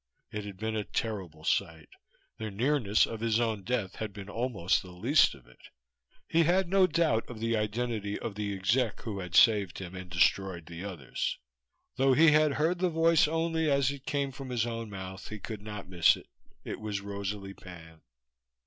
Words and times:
It 0.31 0.45
had 0.45 0.57
been 0.57 0.75
a 0.75 0.83
terrible 0.83 1.43
sight. 1.43 1.89
The 2.39 2.49
nearness 2.49 3.05
of 3.05 3.19
his 3.19 3.39
own 3.39 3.61
death 3.61 3.97
had 3.97 4.13
been 4.13 4.29
almost 4.29 4.81
the 4.81 4.89
least 4.89 5.35
of 5.35 5.45
it. 5.45 5.61
He 6.27 6.41
had 6.41 6.67
no 6.67 6.87
doubt 6.87 7.29
of 7.29 7.39
the 7.39 7.55
identity 7.55 8.17
of 8.17 8.33
the 8.33 8.51
exec 8.51 9.01
who 9.01 9.19
had 9.19 9.35
saved 9.35 9.77
him 9.77 9.93
and 9.93 10.09
destroyed 10.09 10.65
the 10.65 10.83
others. 10.83 11.37
Though 11.97 12.13
he 12.13 12.31
had 12.31 12.53
heard 12.53 12.79
the 12.79 12.89
voice 12.89 13.27
only 13.27 13.69
as 13.69 13.91
it 13.91 14.07
came 14.07 14.31
from 14.31 14.49
his 14.49 14.65
own 14.65 14.89
mouth, 14.89 15.27
he 15.27 15.37
could 15.37 15.61
not 15.61 15.87
miss 15.87 16.15
it. 16.17 16.25
It 16.63 16.79
was 16.79 17.01
Rosalie 17.01 17.53
Pan. 17.53 18.01